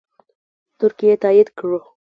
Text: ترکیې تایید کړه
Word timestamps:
ترکیې 0.79 1.13
تایید 1.21 1.47
کړه 1.57 1.79